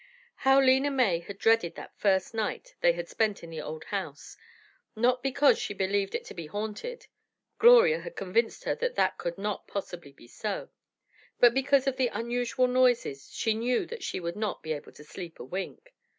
How 0.37 0.59
Lena 0.59 0.89
May 0.89 1.19
had 1.19 1.37
dreaded 1.37 1.75
that 1.75 1.95
first 1.95 2.33
night 2.33 2.73
they 2.81 2.93
had 2.93 3.07
spent 3.07 3.43
in 3.43 3.51
the 3.51 3.61
old 3.61 3.83
house, 3.83 4.35
not 4.95 5.21
because 5.21 5.59
she 5.59 5.75
believed 5.75 6.15
it 6.15 6.25
to 6.25 6.33
be 6.33 6.47
haunted. 6.47 7.05
Gloria 7.59 7.99
had 7.99 8.15
convinced 8.15 8.63
her 8.63 8.73
that 8.73 8.95
that 8.95 9.19
could 9.19 9.37
not 9.37 9.67
possibly 9.67 10.11
be 10.11 10.25
so, 10.27 10.69
but 11.39 11.53
because 11.53 11.85
of 11.85 11.97
the 11.97 12.07
unusual 12.07 12.65
noises, 12.65 13.29
she 13.31 13.53
knew 13.53 13.85
that 13.85 14.01
she 14.01 14.19
would 14.19 14.35
not 14.35 14.63
be 14.63 14.73
able 14.73 14.91
to 14.91 15.03
sleep 15.03 15.39
a 15.39 15.43
wink. 15.43 15.93